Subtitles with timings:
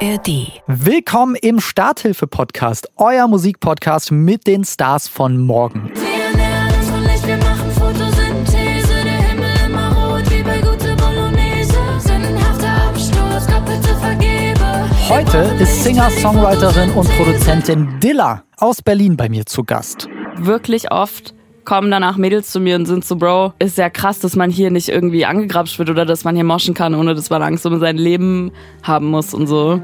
[0.00, 0.52] ARD.
[0.66, 5.90] Willkommen im Starthilfe-Podcast, euer Musikpodcast mit den Stars von morgen.
[5.94, 8.94] Wir nähern uns von Licht, wir machen Photosynthese.
[9.04, 11.78] Der Himmel immer rot wie bei gute Bolognese.
[11.98, 14.90] Sinnhafter Absturz, Gott bitte vergebe.
[15.08, 20.08] Heute ist Singer, Songwriterin und Produzentin Dilla aus Berlin bei mir zu Gast.
[20.38, 21.34] wirklich oft
[21.66, 24.70] kommen danach Mädels zu mir und sind so, Bro, ist ja krass, dass man hier
[24.70, 27.78] nicht irgendwie angegrapscht wird oder dass man hier moschen kann, ohne dass man Angst um
[27.78, 28.52] sein Leben
[28.82, 29.82] haben muss und so.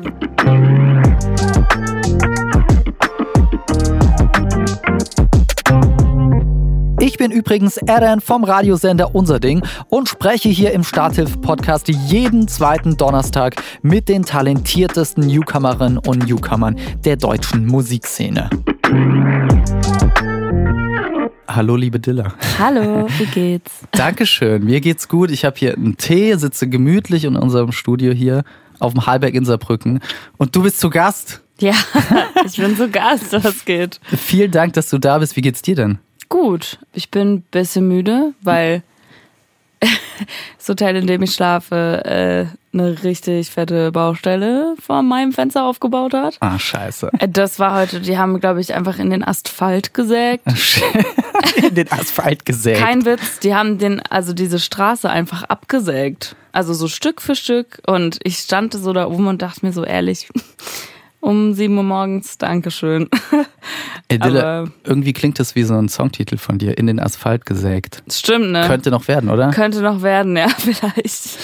[7.00, 12.96] Ich bin übrigens Eren vom Radiosender Unser Ding und spreche hier im Starthilfe-Podcast jeden zweiten
[12.96, 18.48] Donnerstag mit den talentiertesten Newcomerinnen und Newcomern der deutschen Musikszene.
[21.48, 22.32] Hallo, liebe Dilla.
[22.59, 23.80] Hallo, wie geht's?
[23.92, 25.30] Dankeschön, mir geht's gut.
[25.30, 28.45] Ich habe hier einen Tee, sitze gemütlich in unserem Studio hier
[28.78, 30.01] auf dem Hallberg in Saarbrücken.
[30.38, 31.43] Und du bist zu Gast.
[31.60, 31.74] Ja,
[32.46, 34.01] ich bin so Gast, was geht.
[34.04, 35.37] Vielen Dank, dass du da bist.
[35.37, 35.98] Wie geht's dir denn?
[36.29, 38.82] Gut, ich bin ein bisschen müde, weil
[40.59, 46.15] das Hotel, in dem ich schlafe, äh, eine richtig fette Baustelle vor meinem Fenster aufgebaut
[46.15, 46.38] hat.
[46.40, 47.10] Ah, scheiße.
[47.18, 50.45] Äh, Das war heute, die haben, glaube ich, einfach in den Asphalt gesägt.
[51.57, 52.80] In den Asphalt gesägt.
[52.80, 56.37] Kein Witz, die haben den, also diese Straße einfach abgesägt.
[56.52, 57.80] Also so Stück für Stück.
[57.87, 60.29] Und ich stand so da oben und dachte mir so ehrlich,
[61.20, 63.09] um 7 Uhr morgens, Dankeschön.
[64.09, 66.76] Ey, Dilla, aber- irgendwie klingt das wie so ein Songtitel von dir.
[66.76, 68.03] In den Asphalt gesägt.
[68.10, 68.66] Stimmt, ne?
[68.66, 69.50] Könnte noch werden, oder?
[69.50, 71.38] Könnte noch werden, ja, vielleicht.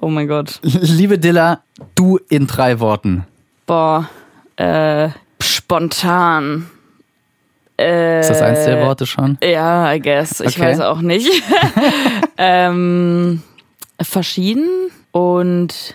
[0.00, 0.60] Oh mein Gott.
[0.62, 1.62] Liebe Dilla,
[1.94, 3.26] du in drei Worten.
[3.66, 4.08] Boah,
[4.56, 5.10] äh,
[5.42, 6.70] spontan.
[7.80, 9.38] Äh, Ist das eins der Worte schon?
[9.42, 10.40] Ja, I guess.
[10.40, 10.60] Ich Okay.
[10.62, 11.28] weiß auch nicht.
[12.36, 13.42] ähm,
[14.00, 14.68] verschieden
[15.12, 15.94] und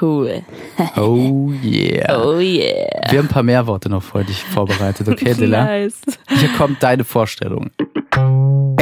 [0.00, 0.42] cool.
[0.96, 2.22] Oh yeah.
[2.24, 3.10] Oh yeah.
[3.10, 5.64] Wir haben ein paar mehr Worte noch für dich vorbereitet, okay, Dilla?
[5.64, 6.00] Nice.
[6.28, 7.70] Hier kommt deine Vorstellung.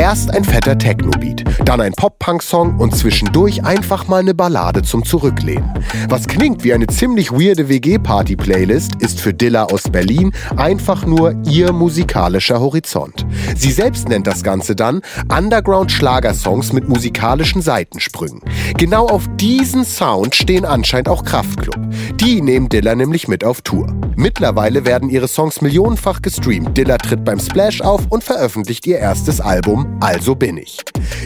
[0.03, 5.73] Erst ein fetter Techno-Beat, dann ein Pop-Punk-Song und zwischendurch einfach mal eine Ballade zum Zurücklehnen.
[6.09, 11.73] Was klingt wie eine ziemlich weirde WG-Party-Playlist, ist für Dilla aus Berlin einfach nur ihr
[11.73, 13.25] musikalischer Horizont.
[13.57, 15.03] Sie selbst nennt das Ganze dann
[15.35, 18.41] Underground-Schlagersongs mit musikalischen Seitensprüngen.
[18.77, 21.79] Genau auf diesen Sound stehen anscheinend auch Kraftklub.
[22.17, 23.87] Die nehmen Dilla nämlich mit auf Tour.
[24.17, 26.77] Mittlerweile werden ihre Songs millionenfach gestreamt.
[26.77, 30.79] Dilla tritt beim Splash auf und veröffentlicht ihr erstes Album Also bin ich.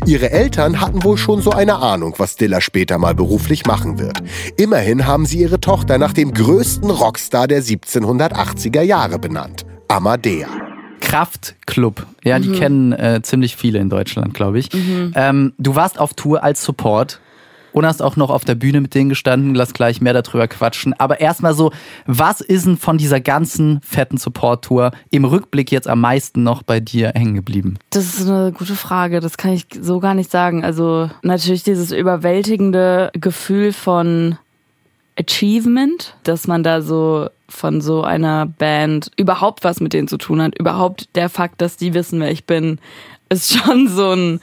[0.05, 4.23] Ihre Eltern hatten wohl schon so eine Ahnung, was Dilla später mal beruflich machen wird.
[4.57, 9.65] Immerhin haben sie ihre Tochter nach dem größten Rockstar der 1780er Jahre benannt.
[9.89, 10.49] Amadea.
[11.01, 12.07] Kraftklub.
[12.25, 14.69] Ja, die kennen äh, ziemlich viele in Deutschland, glaube ich.
[15.15, 17.21] Ähm, du warst auf Tour als Support
[17.77, 19.55] und hast auch noch auf der Bühne mit denen gestanden.
[19.55, 20.95] Lass gleich mehr darüber quatschen.
[20.95, 21.73] Aber erstmal so,
[22.07, 26.81] was ist denn von dieser ganzen fetten Support-Tour im Rückblick jetzt am meisten noch bei
[26.81, 27.79] dir hängen geblieben?
[27.91, 29.21] Das ist eine gute Frage.
[29.21, 30.65] Das kann ich so gar nicht sagen.
[30.65, 34.39] Also natürlich dieses überwältigende Gefühl von
[35.21, 40.41] Achievement, dass man da so von so einer Band überhaupt was mit denen zu tun
[40.41, 40.59] hat.
[40.59, 42.79] Überhaupt der Fakt, dass die wissen, wer ich bin,
[43.29, 44.41] ist schon so ein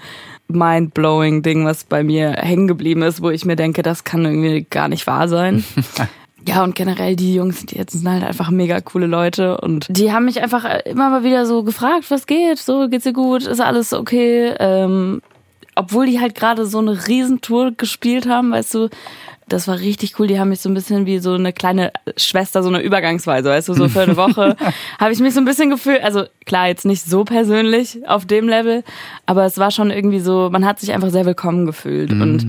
[0.53, 4.65] mind-blowing Ding, was bei mir hängen geblieben ist, wo ich mir denke, das kann irgendwie
[4.69, 5.63] gar nicht wahr sein.
[6.45, 10.11] Ja, und generell die Jungs, die jetzt sind halt einfach mega coole Leute und die
[10.11, 13.61] haben mich einfach immer mal wieder so gefragt, was geht, so geht's dir gut, ist
[13.61, 15.21] alles okay, ähm,
[15.75, 18.89] obwohl die halt gerade so eine Riesentour gespielt haben, weißt du,
[19.53, 20.27] das war richtig cool.
[20.27, 23.69] Die haben mich so ein bisschen wie so eine kleine Schwester, so eine Übergangsweise, weißt
[23.69, 24.55] du, so für eine Woche
[24.99, 26.03] habe ich mich so ein bisschen gefühlt.
[26.03, 28.83] Also klar, jetzt nicht so persönlich auf dem Level,
[29.25, 32.47] aber es war schon irgendwie so, man hat sich einfach sehr willkommen gefühlt und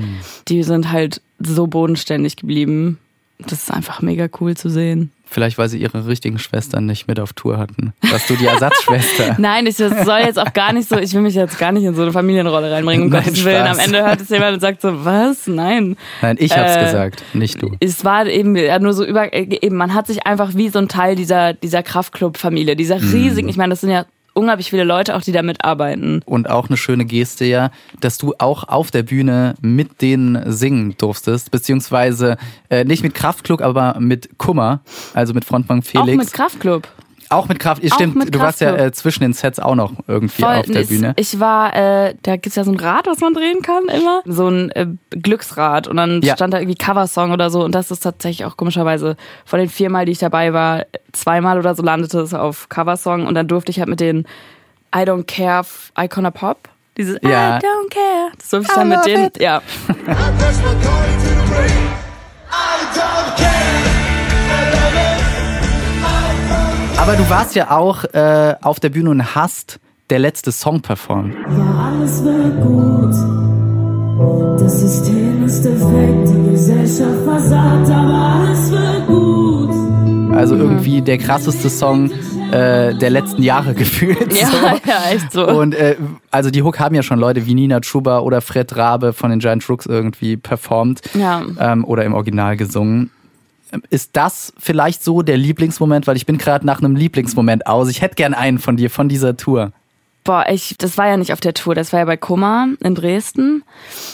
[0.49, 2.99] die sind halt so bodenständig geblieben.
[3.39, 5.13] Das ist einfach mega cool zu sehen.
[5.35, 7.93] Vielleicht, weil sie ihre richtigen Schwestern nicht mit auf Tour hatten.
[8.09, 9.35] Warst du die Ersatzschwester?
[9.39, 11.83] Nein, ich das soll jetzt auch gar nicht so, ich will mich jetzt gar nicht
[11.83, 13.67] in so eine Familienrolle reinbringen, um Nein, Gottes Willen.
[13.67, 15.49] Am Ende hört es jemand und sagt so, was?
[15.49, 15.97] Nein.
[16.23, 17.73] Nein, ich hab's Äh, gesagt, nicht du.
[17.81, 20.79] Es war eben ja, nur so über, äh, eben, man hat sich einfach wie so
[20.79, 23.11] ein Teil dieser, dieser Kraftclub-Familie, dieser Mhm.
[23.13, 24.05] riesigen, ich meine, das sind ja
[24.35, 26.21] unglaublich viele Leute auch, die da mitarbeiten.
[26.27, 27.71] Und auch eine schöne Geste ja,
[28.01, 32.37] dass du auch auf der Bühne mit denen singen durftest, beziehungsweise
[32.69, 34.81] äh, nicht mit Kraftklub, aber mit Kummer,
[35.15, 36.13] also mit Frontmann Felix.
[36.13, 36.89] Auch mit Kraftclub.
[37.31, 39.93] Auch mit Kraft, Auch stimmt, mit du warst ja äh, zwischen den Sets auch noch
[40.07, 41.13] irgendwie Voll, auf der es- Bühne.
[41.17, 44.23] Ich war, äh, da gibt's ja so ein Rad, was man drehen kann immer.
[44.27, 45.89] So ein äh, Glücksrad.
[45.89, 46.35] Und dann Ja.
[46.37, 47.65] stand da irgendwie Coversong oder so.
[47.65, 51.75] Und das ist tatsächlich auch komischerweise von den viermal, die ich dabei war, zweimal oder
[51.75, 53.27] so landete es auf Coversong.
[53.27, 54.27] Und dann durfte ich halt mit den
[54.95, 55.65] I Don't Care
[55.99, 56.69] Icona Pop.
[56.97, 57.57] Dieses Ja.
[57.59, 58.31] I don't care.
[58.39, 59.59] Das durfte ich dann mit denen, ja.
[59.59, 61.89] I press my card into the ring.
[62.51, 63.84] I don't care.
[67.07, 69.79] Aber du warst ja auch äh, auf der Bühne und hast
[70.09, 71.35] der letzte Song performt.
[71.35, 73.13] Ja, alles wird gut.
[74.59, 80.35] Das System ist defekt, die Gesellschaft versagt, aber alles wird gut.
[80.35, 82.11] Also irgendwie der krasseste Song
[82.51, 84.33] äh, der letzten Jahre gefühlt.
[84.33, 84.57] Ja, so.
[84.89, 85.47] ja, echt so.
[85.47, 85.97] Und äh,
[86.31, 89.41] also die Hook haben ja schon Leute wie Nina Chuba oder Fred Rabe von den
[89.41, 91.43] Giant Rooks irgendwie performt Ja.
[91.61, 93.11] ähm, oder im Original gesungen.
[93.91, 96.07] Ist das vielleicht so der Lieblingsmoment?
[96.07, 97.89] Weil ich bin gerade nach einem Lieblingsmoment aus.
[97.89, 99.73] Ich hätte gern einen von dir, von dieser Tour.
[100.25, 102.95] Boah, ich, das war ja nicht auf der Tour, das war ja bei Kummer in
[102.95, 103.63] Dresden.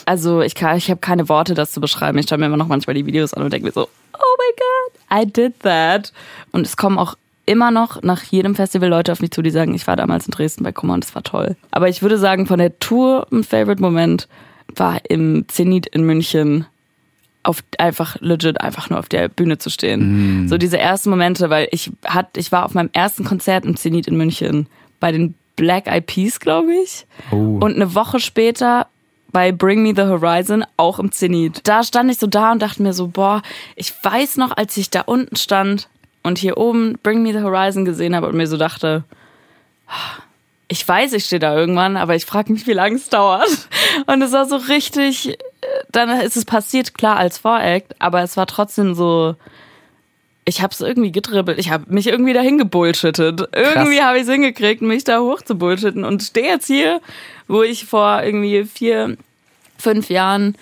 [0.06, 2.18] Also ich ich habe keine Worte, das zu beschreiben.
[2.18, 4.56] Ich schaue mir immer noch manchmal die Videos an und denke mir so, oh my
[4.56, 6.12] god, I did that.
[6.50, 7.14] Und es kommen auch
[7.46, 10.32] immer noch nach jedem Festival Leute auf mich zu, die sagen, ich war damals in
[10.32, 11.56] Dresden bei Kummer und es war toll.
[11.70, 14.26] Aber ich würde sagen, von der Tour ein Favorite Moment
[14.74, 16.66] war im Zenit in München
[17.42, 20.48] auf einfach legit einfach nur auf der Bühne zu stehen.
[20.48, 24.06] So diese ersten Momente, weil ich hat ich war auf meinem ersten Konzert im Zenit
[24.06, 24.66] in München
[24.98, 27.06] bei den Black Eyed Peas, glaube ich.
[27.30, 27.58] Oh.
[27.60, 28.86] Und eine Woche später
[29.32, 31.60] bei Bring Me the Horizon auch im Zenit.
[31.64, 33.42] Da stand ich so da und dachte mir so, boah,
[33.76, 35.88] ich weiß noch, als ich da unten stand
[36.22, 39.04] und hier oben Bring Me the Horizon gesehen habe und mir so dachte,
[40.68, 43.68] ich weiß, ich stehe da irgendwann, aber ich frage mich, wie lange es dauert.
[44.06, 45.36] Und es war so richtig,
[45.92, 49.34] dann ist es passiert, klar, als Voract, aber es war trotzdem so,
[50.44, 51.58] ich habe es irgendwie gedribbelt.
[51.58, 53.48] Ich habe mich irgendwie dahin gebullshittet.
[53.54, 57.00] Irgendwie habe ich es hingekriegt, mich da hoch zu bullshitten und stehe jetzt hier,
[57.46, 59.16] wo ich vor irgendwie vier,
[59.78, 60.56] fünf Jahren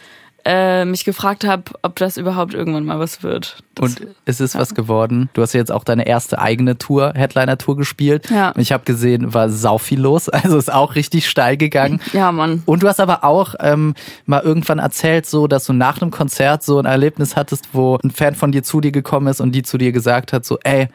[0.51, 3.59] äh, mich gefragt habe, ob das überhaupt irgendwann mal was wird.
[3.75, 5.29] Das, Und es ist was geworden.
[5.35, 8.31] Du hast ja jetzt auch deine erste eigene Tour, Headliner-Tour gespielt.
[8.31, 8.51] Ja.
[8.53, 10.29] Und ich habe gesehen, war sau viel los.
[10.49, 12.01] Also ist auch richtig steil gegangen.
[12.15, 12.63] ja, Mann.
[12.65, 16.63] Und du hast aber auch ähm, mal irgendwann erzählt, so, dass du nach einem Konzert
[16.63, 19.63] so ein Erlebnis hattest, wo ein Fan von dir zu dir gekommen ist und die
[19.63, 20.89] zu dir gesagt hat, so, ey,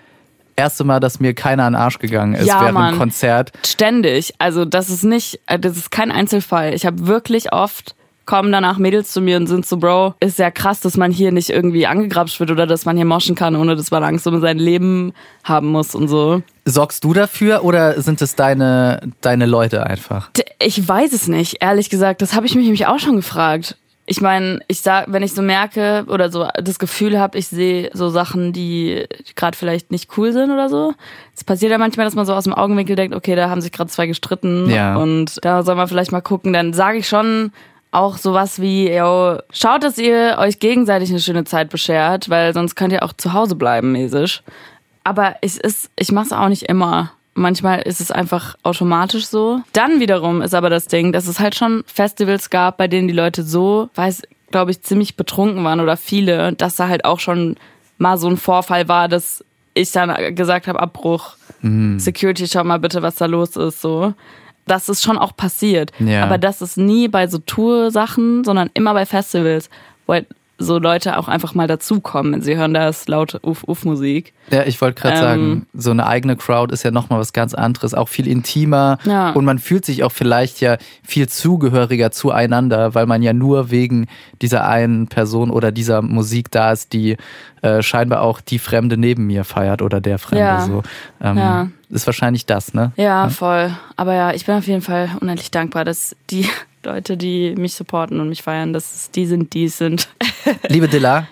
[0.56, 2.88] erste Mal, dass mir keiner an den Arsch gegangen ist Ja, während Mann.
[2.90, 3.52] einem Konzert.
[3.66, 4.34] Ständig.
[4.40, 6.74] Also das ist nicht, äh, das ist kein Einzelfall.
[6.74, 7.96] Ich habe wirklich oft
[8.26, 11.32] kommen danach Mädels zu mir und sind so, Bro, ist ja krass, dass man hier
[11.32, 14.40] nicht irgendwie angegrapscht wird oder dass man hier moschen kann, ohne dass man Angst um
[14.40, 16.42] sein Leben haben muss und so.
[16.66, 20.30] Sorgst du dafür oder sind es deine, deine Leute einfach?
[20.60, 22.22] Ich weiß es nicht, ehrlich gesagt.
[22.22, 23.78] Das habe ich mich nämlich auch schon gefragt.
[24.06, 27.90] Ich meine, ich sag, wenn ich so merke oder so das Gefühl habe, ich sehe
[27.94, 29.06] so Sachen, die
[29.36, 30.94] gerade vielleicht nicht cool sind oder so.
[31.36, 33.72] Es passiert ja manchmal, dass man so aus dem Augenwinkel denkt, okay, da haben sich
[33.72, 34.98] gerade zwei gestritten Ja.
[34.98, 36.52] und da soll man vielleicht mal gucken.
[36.52, 37.54] Dann sage ich schon
[37.94, 42.76] auch sowas wie, yo, schaut, dass ihr euch gegenseitig eine schöne Zeit beschert, weil sonst
[42.76, 44.42] könnt ihr auch zu Hause bleiben, mäßig.
[45.04, 47.12] Aber es ist, ich mache es auch nicht immer.
[47.36, 49.62] Manchmal ist es einfach automatisch so.
[49.74, 53.14] Dann wiederum ist aber das Ding, dass es halt schon Festivals gab, bei denen die
[53.14, 57.58] Leute so, weiß, glaube ich, ziemlich betrunken waren oder viele, dass da halt auch schon
[57.98, 59.44] mal so ein Vorfall war, dass
[59.74, 61.36] ich dann gesagt habe, Abbruch,
[61.98, 64.14] Security, schau mal bitte, was da los ist, so.
[64.66, 65.92] Das ist schon auch passiert.
[66.00, 66.24] Ja.
[66.24, 69.70] Aber das ist nie bei so Tour-Sachen, sondern immer bei Festivals,
[70.06, 70.28] wo halt
[70.60, 72.42] so Leute auch einfach mal dazukommen.
[72.42, 74.34] Sie hören das laute Uff-Uff-Musik.
[74.52, 75.22] Ja, ich wollte gerade Ähm.
[75.22, 79.32] sagen, so eine eigene Crowd ist ja nochmal was ganz anderes, auch viel intimer Ja.
[79.32, 84.08] und man fühlt sich auch vielleicht ja viel zugehöriger zueinander, weil man ja nur wegen
[84.42, 87.18] dieser einen Person oder dieser Musik da ist, die
[87.62, 90.62] äh, scheinbar auch die Fremde neben mir feiert oder der Fremde Ja.
[90.62, 90.84] so.
[91.22, 91.68] Ähm, Ja.
[91.90, 92.92] Ist wahrscheinlich das, ne?
[92.96, 93.72] Ja, voll.
[93.98, 96.48] Aber ja, ich bin auf jeden Fall unendlich dankbar, dass die
[96.86, 100.10] Leute, die mich supporten und mich feiern, dass es die sind, die es sind.
[100.68, 101.28] Liebe Dilla,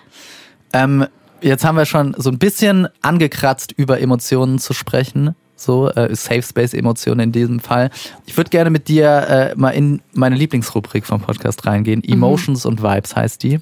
[0.72, 1.06] ähm,
[1.40, 5.34] jetzt haben wir schon so ein bisschen angekratzt, über Emotionen zu sprechen.
[5.54, 7.90] So, äh, Safe Space Emotionen in diesem Fall.
[8.26, 12.02] Ich würde gerne mit dir äh, mal in meine Lieblingsrubrik vom Podcast reingehen.
[12.02, 13.60] Emotions und Vibes heißt die.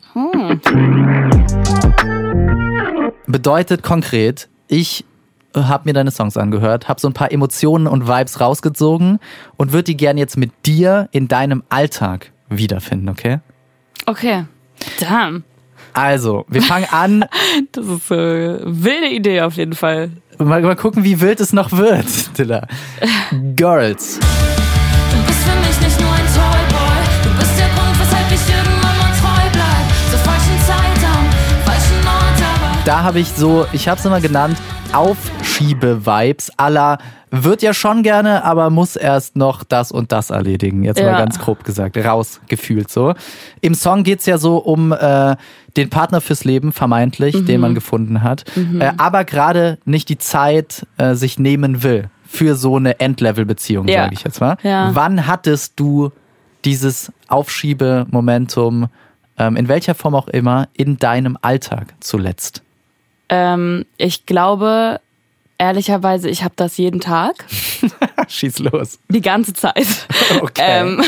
[3.27, 5.05] Bedeutet konkret, ich
[5.55, 9.19] habe mir deine Songs angehört, habe so ein paar Emotionen und Vibes rausgezogen
[9.57, 13.41] und würde die gerne jetzt mit dir in deinem Alltag wiederfinden, okay?
[14.07, 14.45] Okay.
[14.99, 15.45] Damn.
[15.93, 17.25] Also, wir fangen an.
[17.73, 20.11] Das ist eine wilde Idee auf jeden Fall.
[20.39, 22.07] Mal, mal gucken, wie wild es noch wird,
[22.39, 22.67] Dilla.
[23.57, 24.19] Girls.
[24.19, 27.01] Du bist für mich nicht nur ein Toyboy.
[27.25, 30.11] Du bist der Grund, weshalb ich irgendwann mal treu bleib.
[30.11, 31.27] Zur falschen Zeit am
[31.65, 32.85] falschen Ort, aber.
[32.85, 34.57] Da habe ich so, ich habe es immer genannt,
[35.61, 36.99] Aufschiebe-Vibes aller
[37.31, 40.83] wird ja schon gerne, aber muss erst noch das und das erledigen.
[40.83, 41.19] Jetzt mal Ja.
[41.19, 43.15] ganz grob gesagt, rausgefühlt so.
[43.61, 45.37] Im Song geht's ja so um äh,
[45.77, 47.47] den Partner fürs Leben, vermeintlich, Mhm.
[47.47, 52.57] den man gefunden hat, äh, aber gerade nicht die Zeit äh, sich nehmen will für
[52.57, 54.03] so eine Endlevel-Beziehung, Ja.
[54.05, 54.57] sage ich jetzt mal.
[54.63, 54.91] Ja.
[54.95, 56.11] Wann hattest du
[56.65, 58.89] dieses Aufschiebemomentum,
[59.39, 62.63] ähm, in welcher Form auch immer, in deinem Alltag zuletzt?
[63.29, 65.01] Ähm, ich glaube,
[65.61, 67.45] ehrlicherweise, ich habe das jeden Tag,
[68.29, 68.99] Schieß los.
[69.09, 69.87] die ganze Zeit.
[70.41, 70.63] Okay.
[70.65, 71.03] Ähm,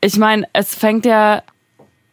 [0.00, 1.42] ich meine, es fängt ja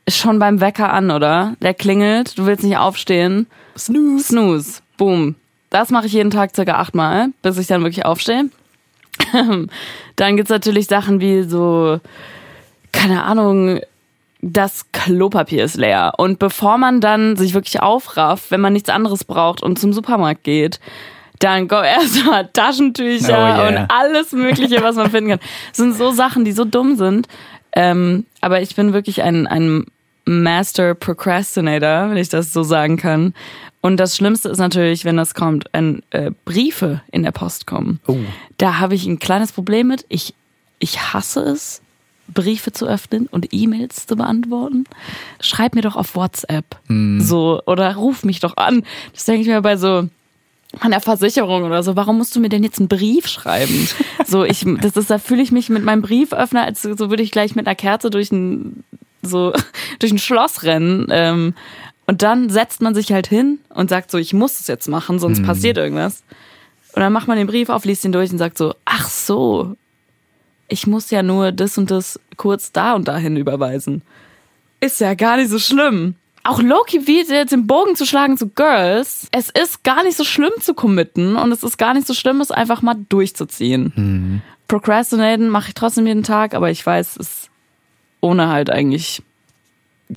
[0.07, 1.55] schon beim Wecker an, oder?
[1.61, 3.47] Der klingelt, du willst nicht aufstehen.
[3.77, 4.25] Snooze.
[4.25, 4.81] Snooze.
[4.97, 5.35] Boom.
[5.69, 8.49] Das mache ich jeden Tag circa achtmal, bis ich dann wirklich aufstehe.
[10.15, 11.99] dann gibt's natürlich Sachen wie so,
[12.91, 13.79] keine Ahnung,
[14.41, 16.13] das Klopapier ist leer.
[16.17, 20.43] Und bevor man dann sich wirklich aufrafft, wenn man nichts anderes braucht und zum Supermarkt
[20.43, 20.79] geht,
[21.43, 23.67] dann go erstmal Taschentücher Oh yeah.
[23.67, 25.39] und alles Mögliche, was man finden kann.
[25.69, 27.27] Das sind so Sachen, die so dumm sind.
[27.73, 29.85] Ähm, aber ich bin wirklich ein, ein
[30.25, 33.33] Master Procrastinator, wenn ich das so sagen kann.
[33.81, 37.99] Und das Schlimmste ist natürlich, wenn das kommt, wenn äh, Briefe in der Post kommen.
[38.07, 38.17] Oh.
[38.57, 40.05] Da habe ich ein kleines Problem mit.
[40.09, 40.35] Ich,
[40.79, 41.81] ich hasse es,
[42.27, 44.83] Briefe zu öffnen und E-Mails zu beantworten.
[45.39, 46.65] Schreib mir doch auf WhatsApp.
[47.19, 48.83] So, oder ruf mich doch an.
[49.13, 50.07] Das denke ich mir bei so
[50.79, 51.95] an der Versicherung oder so.
[51.95, 53.87] Warum musst du mir denn jetzt einen Brief schreiben?
[54.27, 57.31] So, ich, das ist, da fühle ich mich mit meinem Brieföffner, als so würde ich
[57.31, 58.85] gleich mit einer Kerze durch ein,
[59.21, 59.51] so,
[59.99, 61.07] durch ein Schloss rennen.
[61.09, 61.53] Ähm,
[62.07, 65.19] und dann setzt man sich halt hin und sagt so, ich muss es jetzt machen,
[65.19, 66.23] sonst passiert irgendwas.
[66.93, 69.75] Und dann macht man den Brief auf, liest ihn durch und sagt so, ach so,
[70.69, 74.01] ich muss ja nur das und das kurz da und dahin überweisen.
[74.79, 76.15] Ist ja gar nicht so schlimm.
[76.43, 80.23] Auch Loki, wie jetzt den Bogen zu schlagen zu Girls, es ist gar nicht so
[80.23, 84.41] schlimm zu committen und es ist gar nicht so schlimm, es einfach mal durchzuziehen.
[84.67, 87.49] Procrastinaten mache ich trotzdem jeden Tag, aber ich weiß, es
[88.21, 89.21] ohne halt eigentlich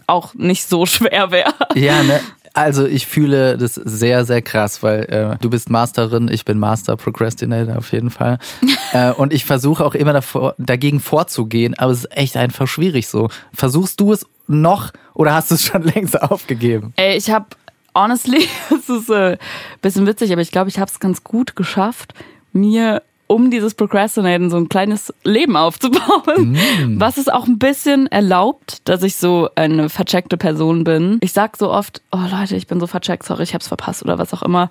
[0.06, 1.54] auch nicht so schwer wäre.
[1.74, 2.20] Ja, ne?
[2.54, 6.96] Also ich fühle das sehr, sehr krass, weil äh, du bist Masterin, ich bin Master
[6.96, 8.38] Procrastinator auf jeden Fall.
[8.92, 13.08] äh, und ich versuche auch immer davor, dagegen vorzugehen, aber es ist echt einfach schwierig
[13.08, 13.28] so.
[13.52, 16.92] Versuchst du es noch oder hast du es schon längst aufgegeben?
[16.94, 17.46] Ey, ich habe
[17.92, 19.36] honestly, es ist äh,
[19.82, 22.14] bisschen witzig, aber ich glaube, ich habe es ganz gut geschafft,
[22.52, 26.56] mir um dieses Procrastinaten so ein kleines Leben aufzubauen,
[26.98, 31.18] was es auch ein bisschen erlaubt, dass ich so eine vercheckte Person bin.
[31.20, 34.18] Ich sag so oft, oh Leute, ich bin so vercheckt, sorry, ich hab's verpasst oder
[34.18, 34.70] was auch immer.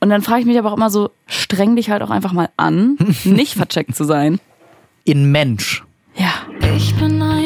[0.00, 2.48] Und dann frage ich mich aber auch immer so, streng dich halt auch einfach mal
[2.56, 4.40] an, nicht vercheckt zu sein.
[5.04, 5.84] In Mensch.
[6.14, 6.32] Ja.
[6.76, 7.41] Ich bin ein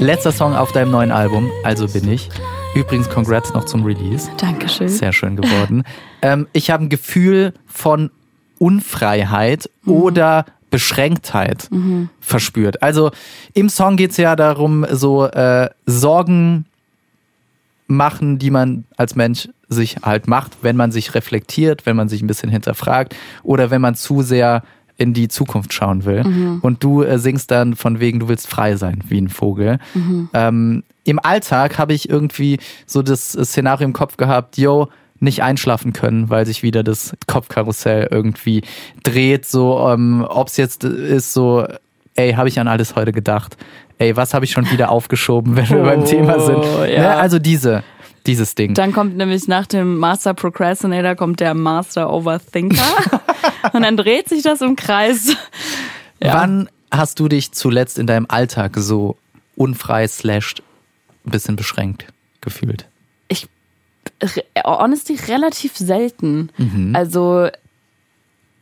[0.00, 2.28] Letzter Song auf deinem neuen Album, also bin ich.
[2.76, 4.30] Übrigens, congrats noch zum Release.
[4.36, 4.88] Dankeschön.
[4.88, 5.82] Sehr schön geworden.
[6.22, 8.10] ähm, ich habe ein Gefühl von
[8.58, 11.68] Unfreiheit oder Beschränktheit
[12.20, 12.82] verspürt.
[12.82, 13.10] Also
[13.54, 16.66] im Song geht's ja darum, so äh, Sorgen
[17.88, 22.22] machen, die man als Mensch sich halt macht, wenn man sich reflektiert, wenn man sich
[22.22, 24.62] ein bisschen hinterfragt oder wenn man zu sehr
[24.98, 26.58] in die Zukunft schauen will.
[26.60, 29.78] Und du äh, singst dann von wegen, du willst frei sein, wie ein Vogel.
[30.34, 34.88] Ähm, Im Alltag habe ich irgendwie so das Szenario im Kopf gehabt, yo,
[35.20, 38.62] nicht einschlafen können, weil sich wieder das Kopfkarussell irgendwie
[39.02, 39.46] dreht.
[39.46, 41.66] So, ähm, ob es jetzt ist so,
[42.14, 43.56] ey, habe ich an alles heute gedacht?
[43.98, 46.62] Ey, was habe ich schon wieder aufgeschoben, wenn wir beim Thema sind?
[46.92, 47.00] ja.
[47.00, 47.16] Ne?
[47.16, 47.82] Also diese,
[48.26, 48.74] dieses Ding.
[48.74, 52.82] Dann kommt nämlich nach dem Master Procrastinator kommt der Master Overthinker.
[53.72, 55.36] und dann dreht sich das im Kreis.
[56.20, 56.34] Ja.
[56.34, 59.16] Wann hast du dich zuletzt in deinem Alltag so
[59.56, 60.56] unfrei slash
[61.24, 62.06] ein bisschen beschränkt
[62.40, 62.88] gefühlt?
[63.28, 63.48] Ich,
[64.64, 66.50] honestly, relativ selten.
[66.94, 67.48] Also,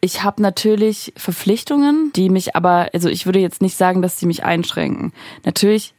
[0.00, 4.26] ich habe natürlich Verpflichtungen, die mich aber, also ich würde jetzt nicht sagen, dass die
[4.26, 5.12] mich einschränken.
[5.44, 5.94] Natürlich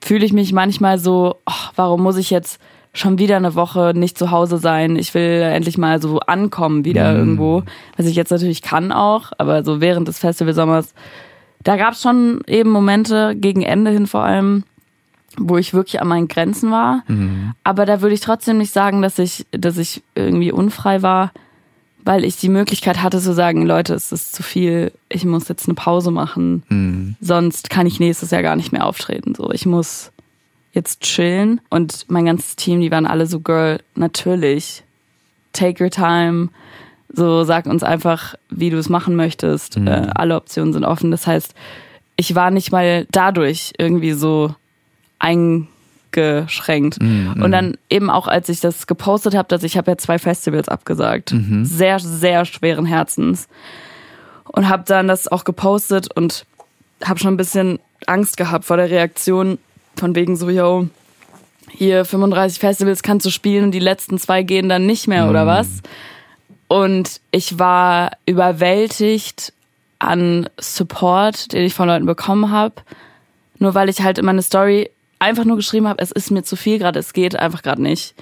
[0.00, 2.60] fühle ich mich manchmal so, oh, warum muss ich jetzt
[2.96, 4.96] schon wieder eine Woche nicht zu Hause sein?
[4.96, 7.62] Ich will endlich mal so ankommen wieder irgendwo,
[7.96, 10.94] was ich jetzt natürlich kann auch, aber so während des Festivalsommers,
[11.62, 14.64] da gab es schon eben Momente, gegen Ende hin vor allem,
[15.38, 17.02] wo ich wirklich an meinen Grenzen war.
[17.64, 21.32] Aber da würde ich trotzdem nicht sagen, dass ich, dass ich irgendwie unfrei war,
[22.04, 25.66] weil ich die Möglichkeit hatte zu sagen, Leute, es ist zu viel, ich muss jetzt
[25.66, 29.34] eine Pause machen, sonst kann ich nächstes Jahr gar nicht mehr auftreten.
[29.34, 30.12] So, ich muss
[30.76, 31.60] jetzt chillen.
[31.70, 34.84] Und mein ganzes Team, die waren alle so, Girl, natürlich,
[35.52, 36.50] take your time.
[37.08, 39.76] So, sag uns einfach, wie du es machen möchtest.
[39.76, 41.10] Äh, alle Optionen sind offen.
[41.10, 41.54] Das heißt,
[42.16, 44.54] ich war nicht mal dadurch irgendwie so
[45.18, 46.98] eingeschränkt.
[47.42, 50.68] Und dann eben auch, als ich das gepostet habe, dass ich habe ja zwei Festivals
[50.68, 51.32] abgesagt.
[51.64, 53.48] Sehr, sehr schweren Herzens.
[54.44, 56.46] Und habe dann das auch gepostet und
[57.04, 59.58] habe schon ein bisschen Angst gehabt vor der Reaktion
[59.96, 60.88] von wegen so, yo,
[61.70, 65.46] hier 35 Festivals kannst du spielen und die letzten zwei gehen dann nicht mehr oder
[65.46, 65.68] was?
[66.68, 69.52] Und ich war überwältigt
[69.98, 72.74] an Support, den ich von Leuten bekommen habe.
[73.58, 76.56] Nur weil ich halt in meine Story einfach nur geschrieben habe, es ist mir zu
[76.56, 78.14] viel gerade, es geht einfach gerade nicht.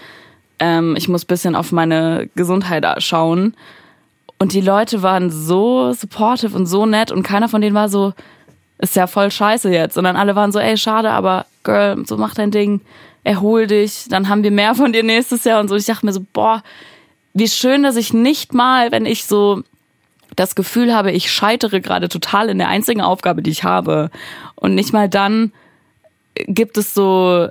[0.60, 3.54] Ähm, ich muss bisschen auf meine Gesundheit schauen.
[4.38, 8.12] Und die Leute waren so supportive und so nett und keiner von denen war so,
[8.78, 9.94] ist ja voll scheiße jetzt.
[9.94, 12.80] Sondern alle waren so, ey, schade, aber Girl, so mach dein Ding,
[13.24, 15.74] erhol dich, dann haben wir mehr von dir nächstes Jahr und so.
[15.74, 16.62] Ich dachte mir so, boah,
[17.32, 19.64] wie schön, dass ich nicht mal, wenn ich so
[20.36, 24.10] das Gefühl habe, ich scheitere gerade total in der einzigen Aufgabe, die ich habe.
[24.54, 25.52] Und nicht mal dann
[26.46, 27.48] gibt es so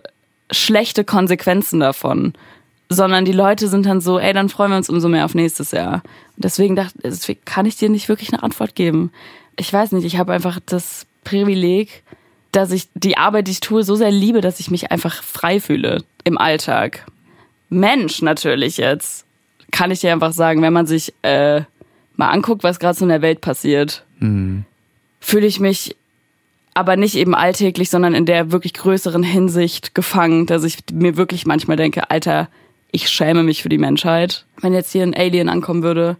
[0.51, 2.33] schlechte Konsequenzen davon.
[2.89, 5.71] Sondern die Leute sind dann so, ey, dann freuen wir uns umso mehr auf nächstes
[5.71, 6.03] Jahr.
[6.35, 9.11] Und deswegen dachte deswegen kann ich dir nicht wirklich eine Antwort geben.
[9.55, 12.03] Ich weiß nicht, ich habe einfach das Privileg,
[12.53, 15.59] dass ich die Arbeit, die ich tue, so sehr liebe, dass ich mich einfach frei
[15.59, 17.05] fühle im Alltag.
[17.69, 19.25] Mensch natürlich jetzt,
[19.71, 21.61] kann ich dir einfach sagen, wenn man sich äh,
[22.15, 24.63] mal anguckt, was gerade so in der Welt passiert, Mhm.
[25.19, 25.95] fühle ich mich
[26.75, 31.45] aber nicht eben alltäglich, sondern in der wirklich größeren Hinsicht gefangen, dass ich mir wirklich
[31.45, 32.47] manchmal denke, Alter,
[32.91, 34.45] ich schäme mich für die Menschheit.
[34.61, 36.15] Wenn jetzt hier ein Alien ankommen würde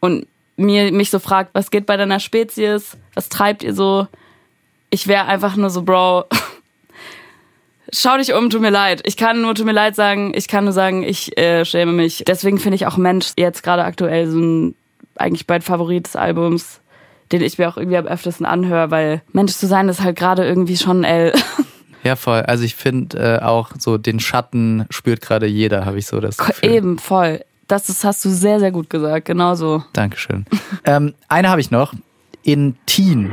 [0.00, 0.26] und
[0.56, 4.06] mir mich so fragt, was geht bei deiner Spezies, was treibt ihr so,
[4.94, 6.26] ich wäre einfach nur so, Bro,
[7.92, 9.02] schau dich um, tut mir leid.
[9.04, 12.22] Ich kann nur tut mir leid sagen, ich kann nur sagen, ich äh, schäme mich.
[12.28, 14.74] Deswegen finde ich auch Mensch jetzt gerade aktuell so ein
[15.16, 16.80] eigentlich mein Favorit des Albums,
[17.32, 20.46] den ich mir auch irgendwie am öftesten anhöre, weil Mensch zu sein ist halt gerade
[20.46, 21.32] irgendwie schon L.
[22.04, 22.42] Ja, voll.
[22.42, 26.36] Also ich finde äh, auch so den Schatten spürt gerade jeder, habe ich so das
[26.36, 26.70] Gefühl.
[26.70, 27.42] Eben, voll.
[27.66, 29.82] Das ist, hast du sehr, sehr gut gesagt, genau so.
[29.94, 30.44] Dankeschön.
[30.84, 31.94] ähm, eine habe ich noch.
[32.42, 33.32] In Teen.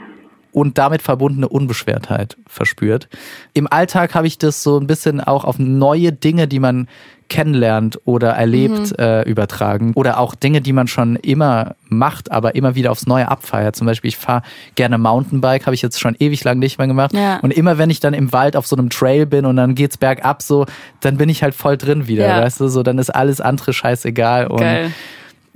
[0.51, 3.07] und damit verbundene Unbeschwertheit verspürt.
[3.53, 6.87] Im Alltag habe ich das so ein bisschen auch auf neue Dinge, die man
[7.29, 9.93] kennenlernt oder erlebt, äh, übertragen.
[9.95, 13.73] Oder auch Dinge, die man schon immer macht, aber immer wieder aufs Neue abfeiert.
[13.77, 14.41] Zum Beispiel, ich fahre
[14.75, 17.13] gerne Mountainbike, habe ich jetzt schon ewig lang nicht mehr gemacht.
[17.13, 17.39] Ja.
[17.39, 19.95] Und immer wenn ich dann im Wald auf so einem Trail bin und dann geht's
[19.95, 20.65] bergab so,
[20.99, 22.41] dann bin ich halt voll drin wieder, Ja.
[22.41, 22.67] weißt du?
[22.67, 24.47] So, dann ist alles andere scheißegal.
[24.47, 24.91] Und Geil.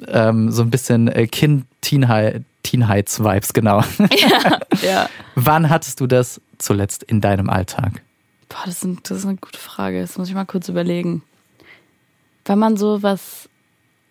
[0.08, 2.44] ähm, so ein bisschen äh, Kind-Teenheit-
[2.80, 3.82] Teenheits-Vibes, genau.
[4.82, 5.10] Ja.
[5.36, 8.02] Wann hattest du das zuletzt in deinem Alltag?
[8.50, 10.02] Boah, das, sind, das ist eine gute Frage.
[10.02, 11.24] Das muss ich mal kurz überlegen.
[12.46, 13.50] Wenn man so was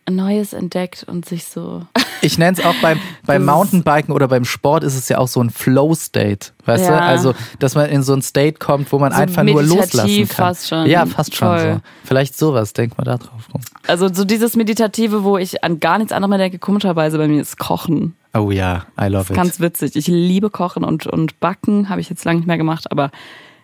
[0.09, 1.87] Neues entdeckt und sich so.
[2.21, 5.29] Ich nenne es auch beim, beim ist- Mountainbiken oder beim Sport ist es ja auch
[5.29, 6.93] so ein Flow-State, weißt du?
[6.93, 7.01] Ja.
[7.01, 10.37] Also, dass man in so ein State kommt, wo man So einfach nur loslassen kann.
[10.47, 10.87] fast schon.
[10.87, 11.73] Ja, fast schon Voll.
[11.75, 11.81] so.
[12.05, 13.61] Vielleicht sowas, denk mal da drauf rum.
[13.87, 17.43] Also so dieses Meditative, wo ich an gar nichts anderes mehr denke, komischerweise bei mir
[17.43, 18.17] ist Kochen.
[18.35, 19.37] Oh ja, I love it.
[19.37, 19.95] Ganz witzig.
[19.97, 23.11] Ich liebe Kochen und, und Backen, habe ich jetzt lange nicht mehr gemacht, aber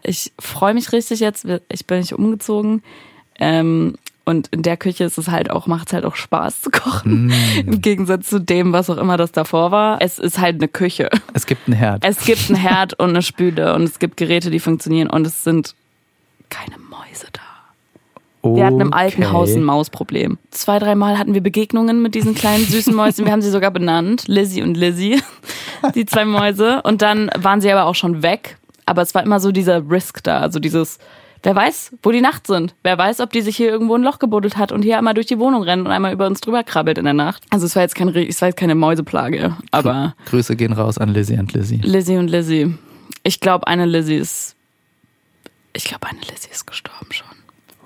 [0.02, 1.46] ich freue mich richtig jetzt.
[1.68, 2.83] Ich bin nicht umgezogen.
[3.38, 6.70] Ähm, und in der Küche ist es halt auch, macht es halt auch Spaß zu
[6.70, 7.26] kochen.
[7.26, 7.33] Mm.
[7.66, 10.00] Im Gegensatz zu dem, was auch immer das davor war.
[10.00, 11.11] Es ist halt eine Küche.
[11.35, 12.04] Es gibt einen Herd.
[12.04, 15.42] Es gibt einen Herd und eine Spüle und es gibt Geräte, die funktionieren und es
[15.42, 15.74] sind
[16.48, 17.40] keine Mäuse da.
[18.42, 19.33] Wir hatten im alten.
[19.33, 20.38] Haus ein Mausproblem.
[20.50, 23.24] Zwei, dreimal hatten wir Begegnungen mit diesen kleinen süßen Mäusen.
[23.26, 24.24] Wir haben sie sogar benannt.
[24.29, 25.20] Lizzie und Lizzie.
[25.94, 26.83] Die zwei Mäuse.
[26.83, 28.57] Und dann waren sie aber auch schon weg.
[28.87, 30.40] Aber es war immer so dieser Risk da.
[30.40, 30.98] Also dieses,
[31.42, 32.74] wer weiß, wo die Nacht sind.
[32.83, 35.26] Wer weiß, ob die sich hier irgendwo ein Loch gebuddelt hat und hier einmal durch
[35.26, 37.42] die Wohnung rennt und einmal über uns drüber krabbelt in der Nacht.
[37.50, 39.57] Also es war jetzt, kein, es war jetzt keine Mäuseplage.
[39.70, 41.81] Aber Grüße gehen raus an Lizzie und Lizzie.
[41.83, 42.74] Lizzie und Lizzie.
[43.22, 44.57] Ich glaube, eine Lizzie ist.
[45.72, 47.29] Ich glaube, eine Lizzie ist gestorben schon.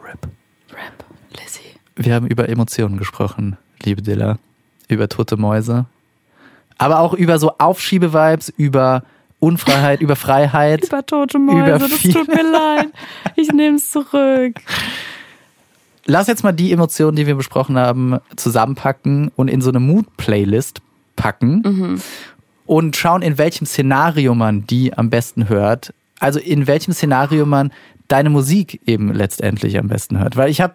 [0.02, 0.28] Rip.
[1.40, 1.60] Lizzie.
[1.96, 4.38] Wir haben über Emotionen gesprochen, liebe Dilla.
[4.88, 5.86] Über tote Mäuse.
[6.78, 9.02] Aber auch über so Aufschiebe-Vibes, über
[9.40, 10.84] Unfreiheit, über Freiheit.
[10.84, 12.88] Über tote Über Mäuse, das viel- tut mir leid.
[13.36, 14.56] Ich nehme es zurück.
[16.06, 20.82] Lass jetzt mal die Emotionen, die wir besprochen haben, zusammenpacken und in so eine Mood-Playlist
[21.16, 22.02] packen
[22.66, 25.94] und schauen, in welchem Szenario man die am besten hört.
[26.20, 27.72] Also in welchem Szenario man
[28.08, 30.36] deine Musik eben letztendlich am besten hört.
[30.36, 30.74] Weil ich habe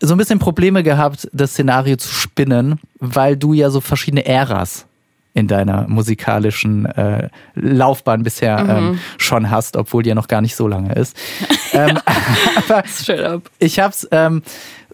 [0.00, 4.86] so ein bisschen Probleme gehabt, das Szenario zu spinnen, weil du ja so verschiedene Äras
[5.34, 10.54] in deiner musikalischen äh, Laufbahn bisher ähm, schon hast, obwohl die ja noch gar nicht
[10.54, 11.16] so lange ist.
[11.72, 11.98] ähm,
[12.56, 12.82] aber
[13.58, 14.42] ich hab's ähm,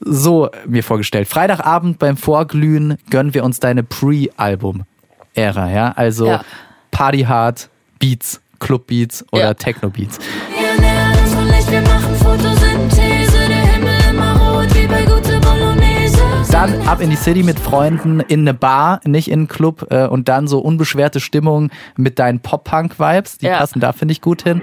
[0.00, 1.26] so mir vorgestellt.
[1.26, 5.92] Freitagabend beim Vorglühen gönnen wir uns deine Pre-Album-Ära, ja?
[5.96, 6.44] Also Ja.
[6.92, 9.54] Party Hard, Beats, Club Beats oder Ja.
[9.54, 10.18] Techno Beats.
[10.50, 13.38] Wir nähern uns von Licht, wir machen Photosynthese.
[13.48, 16.18] Der Himmel immer rot wie bei gute Bolognese.
[16.50, 20.06] dann ab in die City mit Freunden in eine Bar, nicht in einen Club äh,
[20.06, 23.38] und dann so unbeschwerte Stimmung mit deinen Pop-Punk-Vibes.
[23.38, 23.58] Die Ja.
[23.58, 24.62] passen da, finde ich, gut hin.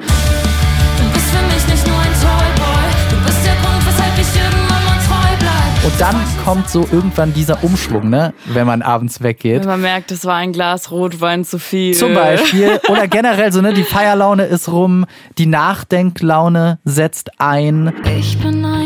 [5.85, 9.61] Und dann kommt so irgendwann dieser Umschwung, ne, wenn man abends weggeht.
[9.61, 11.93] Wenn man merkt, es war ein Glas Rotwein zu viel.
[11.93, 12.79] Zum Beispiel.
[12.89, 15.05] Oder generell so, ne, die Feierlaune ist rum,
[15.37, 17.93] die Nachdenklaune setzt ein.
[18.17, 18.84] Ich bin ein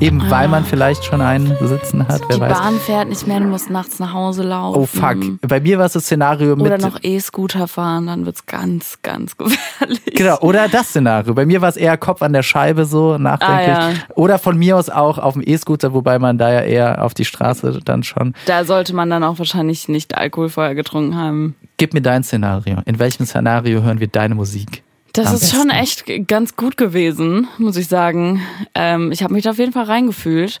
[0.00, 2.56] Eben weil man vielleicht schon einen sitzen hat, wer Die weiß.
[2.56, 4.80] Bahn fährt nicht mehr, du musst nachts nach Hause laufen.
[4.80, 5.16] Oh fuck.
[5.42, 6.66] Bei mir war es das Szenario mit.
[6.66, 10.00] Oder noch E-Scooter fahren, dann wird's ganz, ganz gefährlich.
[10.14, 11.34] Genau, oder das Szenario.
[11.34, 13.76] Bei mir war es eher Kopf an der Scheibe so nachdenklich.
[13.76, 13.96] Ah, ja.
[14.14, 17.24] Oder von mir aus auch auf dem E-Scooter, wobei man da ja eher auf die
[17.24, 18.34] Straße dann schon.
[18.46, 21.56] Da sollte man dann auch wahrscheinlich nicht Alkohol vorher getrunken haben.
[21.76, 22.76] Gib mir dein Szenario.
[22.84, 24.84] In welchem Szenario hören wir deine Musik?
[25.12, 26.10] Das ist schon besten.
[26.10, 28.42] echt ganz gut gewesen, muss ich sagen.
[28.74, 30.60] Ähm, ich habe mich da auf jeden Fall reingefühlt.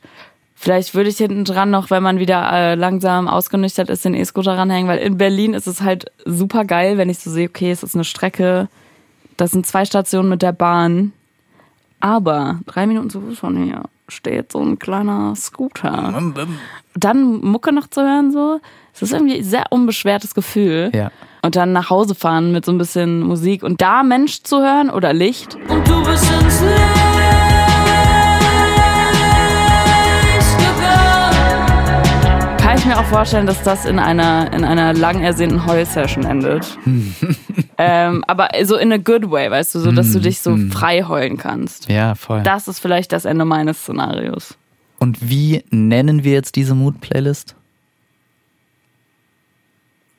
[0.54, 4.56] Vielleicht würde ich hinten dran noch, wenn man wieder äh, langsam ausgenüchtert ist, den E-Scooter
[4.58, 7.84] ranhängen, weil in Berlin ist es halt super geil, wenn ich so sehe, okay, es
[7.84, 8.68] ist eine Strecke,
[9.36, 11.12] das sind zwei Stationen mit der Bahn,
[12.00, 16.32] aber drei Minuten zu Fuß von hier steht so ein kleiner Scooter.
[16.94, 18.60] Dann Mucke noch zu hören, so,
[18.98, 20.90] es ist irgendwie ein sehr unbeschwertes Gefühl.
[20.92, 21.12] Ja.
[21.42, 24.90] Und dann nach Hause fahren mit so ein bisschen Musik und da Mensch zu hören
[24.90, 25.54] oder Licht.
[25.68, 26.74] Und du bist ins Licht.
[32.58, 36.76] Kann ich mir auch vorstellen, dass das in einer, in einer lang ersehnten Heul-Session endet.
[37.78, 41.04] ähm, aber so in a good way, weißt du, so dass du dich so frei
[41.04, 41.88] heulen kannst.
[41.88, 42.42] Ja, voll.
[42.42, 44.58] Das ist vielleicht das Ende meines Szenarios.
[44.98, 47.54] Und wie nennen wir jetzt diese Mood-Playlist?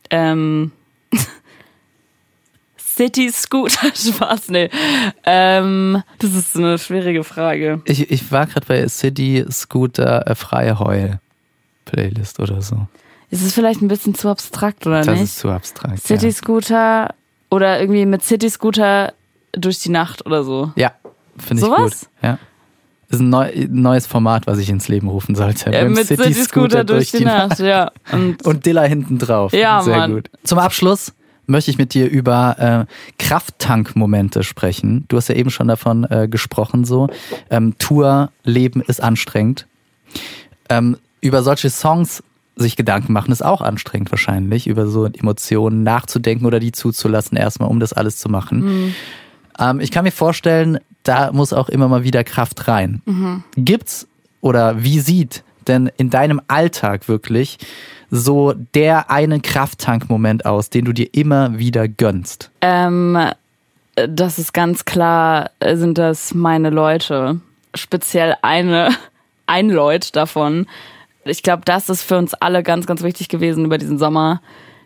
[0.10, 0.72] Ähm,
[2.78, 4.70] City Scooter, Spaß, nee.
[5.26, 7.82] Ähm, das ist eine schwierige Frage.
[7.86, 11.20] Ich, ich war gerade bei City Scooter äh, Freie Heul
[11.86, 12.88] Playlist oder so.
[13.32, 15.24] Ist es vielleicht ein bisschen zu abstrakt, oder Das nicht?
[15.24, 16.02] ist zu abstrakt.
[16.06, 16.32] City ja.
[16.34, 17.14] Scooter
[17.52, 19.14] oder irgendwie mit City Scooter
[19.54, 20.72] durch die Nacht oder so.
[20.76, 20.92] Ja,
[21.38, 21.82] finde ich Sowas?
[22.02, 22.10] gut.
[22.24, 22.40] Ja.
[23.10, 25.72] Ist ein neu, neues Format, was ich ins Leben rufen sollte.
[25.72, 27.92] Beim mit City, Scooter durch die Nacht, ja.
[28.12, 29.52] Und Und Dilla hinten drauf.
[29.52, 30.14] Ja, Sehr Mann.
[30.14, 30.30] gut.
[30.44, 31.14] Zum Abschluss
[31.48, 35.06] möchte ich mit dir über äh, Krafttank-Momente sprechen.
[35.08, 37.10] Du hast ja eben schon davon äh, gesprochen, so.
[37.50, 39.66] Ähm, Tour-Leben ist anstrengend.
[40.70, 42.24] Ähm, über solche Songs
[42.56, 47.70] sich Gedanken machen, ist auch anstrengend wahrscheinlich, über so Emotionen nachzudenken oder die zuzulassen, erstmal,
[47.70, 48.94] um das alles zu machen.
[49.58, 53.02] Ähm, ich kann mir vorstellen, da muss auch immer mal wieder Kraft rein.
[53.56, 54.08] Gibt's
[54.42, 57.58] oder wie sieht denn in deinem Alltag wirklich
[58.12, 62.52] so der eine Krafttankmoment aus, den du dir immer wieder gönnst?
[62.62, 63.18] ähm,
[64.08, 67.40] das ist ganz klar, äh, sind das meine Leute.
[67.76, 68.90] Speziell eine,
[69.46, 70.68] ein Leut davon.
[71.26, 74.42] Ich glaube, das ist für uns alle ganz, ganz wichtig gewesen über diesen Sommer,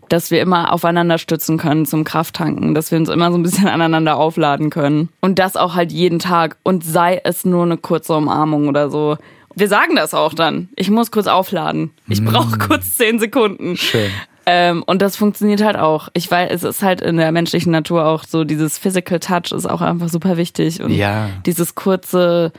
[0.09, 3.67] dass wir immer aufeinander stützen können zum Krafttanken, dass wir uns immer so ein bisschen
[3.69, 5.09] aneinander aufladen können.
[5.21, 6.57] Und das auch halt jeden Tag.
[6.63, 9.17] Und sei es nur eine kurze Umarmung oder so.
[9.55, 10.69] Wir sagen das auch dann.
[10.75, 11.91] Ich muss kurz aufladen.
[12.07, 13.77] Ich brauche kurz zehn Sekunden.
[13.77, 14.09] Schön.
[14.45, 16.09] Ähm, und das funktioniert halt auch.
[16.13, 19.69] Ich weiß, es ist halt in der menschlichen Natur auch so, dieses Physical Touch ist
[19.69, 20.81] auch einfach super wichtig.
[20.81, 21.29] Und Ja.
[21.45, 22.51] dieses kurze,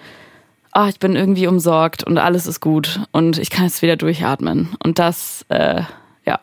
[0.72, 4.70] ah, ich bin irgendwie umsorgt und alles ist gut und ich kann jetzt wieder durchatmen.
[4.83, 5.83] Und das, äh,
[6.24, 6.38] ja,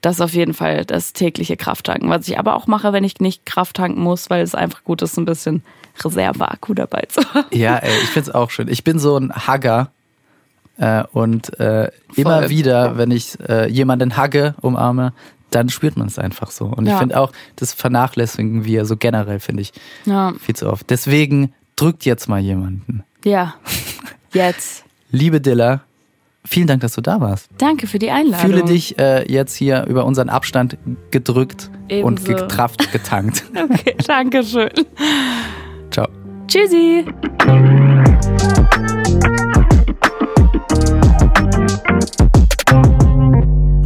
[0.00, 2.08] das ist auf jeden Fall das tägliche Krafttanken.
[2.10, 5.02] Was ich aber auch mache, wenn ich nicht Kraft tanken muss, weil es einfach gut
[5.02, 5.62] ist, ein bisschen
[6.02, 7.46] Reserveakku dabei zu haben.
[7.52, 8.68] Ja, ey, ich find's auch schön.
[8.68, 9.90] Ich bin so ein Hugger.
[10.78, 15.12] Äh, und äh, immer wieder, wenn ich äh, jemanden hugge, umarme,
[15.50, 16.64] dann spürt man es einfach so.
[16.66, 16.98] Und ich Ja.
[16.98, 19.72] finde auch, das vernachlässigen wir so generell, finde ich,
[20.06, 20.88] Ja, viel zu oft.
[20.88, 23.04] Deswegen drückt jetzt mal jemanden.
[23.24, 23.54] ja.
[24.32, 24.84] Jetzt.
[25.10, 25.80] Liebe Dilla,
[26.44, 27.48] vielen Dank, dass du da warst.
[27.58, 28.50] Danke für die Einladung.
[28.50, 30.78] Fühle dich äh, jetzt hier über unseren Abstand
[31.10, 31.70] gedrückt
[32.02, 32.34] und Ebenso.
[32.34, 33.44] getraft, getankt.
[33.54, 34.70] Okay, danke schön.
[35.90, 36.08] Ciao.
[36.48, 37.04] Tschüssi.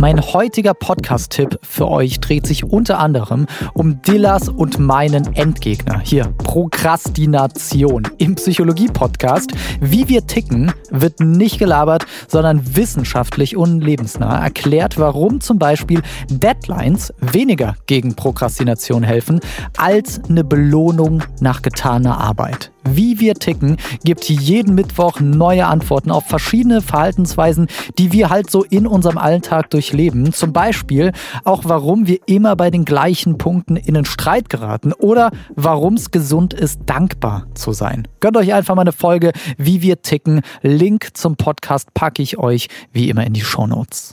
[0.05, 5.99] Mein heutiger Podcast-Tipp für euch dreht sich unter anderem um Dillas und meinen Endgegner.
[6.01, 9.53] Hier, Prokrastination im Psychologie-Podcast.
[9.81, 17.15] Wie wir ticken, wird nicht gelabert, sondern wissenschaftlich und lebensnah erklärt, warum zum Beispiel Deadlines
[17.21, 19.41] weniger gegen Prokrastination helfen
[19.79, 22.74] als eine Belohnung nach getaner Arbeit.
[22.89, 27.69] Wie wir ticken gibt jeden Mittwoch neue Antworten auf verschiedene Verhaltensweisen,
[27.99, 30.33] die wir halt so in unserem Alltag durchleben.
[30.33, 31.13] Zum Beispiel
[31.45, 36.11] auch, warum wir immer bei den gleichen Punkten in einen Streit geraten oder warum es
[36.11, 38.07] gesund ist, dankbar zu sein.
[38.21, 40.43] Gönnt euch einfach mal eine Folge, wie wir ticken.
[40.63, 44.13] Link zum Podcast packe ich euch wie immer in die Shownotes.